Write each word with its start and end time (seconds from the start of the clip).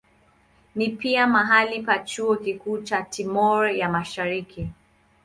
Ni 0.75 0.89
pia 0.89 1.27
mahali 1.27 1.81
pa 1.83 1.99
chuo 1.99 2.35
kikuu 2.35 2.77
cha 2.81 3.01
Timor 3.01 3.71
ya 3.71 3.89
Mashariki. 3.89 4.69